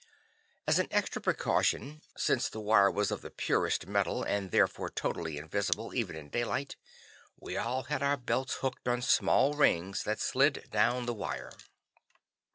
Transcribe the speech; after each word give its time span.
As 0.65 0.79
an 0.79 0.87
extra 0.89 1.21
precaution, 1.21 2.01
since 2.17 2.49
the 2.49 2.59
wire 2.59 2.89
was 2.89 3.11
of 3.11 3.21
the 3.21 3.29
purest 3.29 3.85
metal, 3.85 4.23
and 4.23 4.49
therefore 4.49 4.89
totally 4.89 5.37
invisible, 5.37 5.93
even 5.93 6.15
in 6.15 6.29
daylight, 6.29 6.75
we 7.39 7.55
all 7.55 7.83
had 7.83 8.01
our 8.01 8.17
belts 8.17 8.55
hooked 8.63 8.87
on 8.87 9.03
small 9.03 9.53
rings 9.53 10.01
that 10.01 10.19
slid 10.19 10.67
down 10.71 11.05
the 11.05 11.13
wire. 11.13 11.51